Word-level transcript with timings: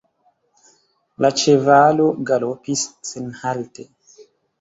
La 1.25 1.29
ĉevalo 1.41 2.07
galopis 2.31 2.87
senhalte. 3.11 3.87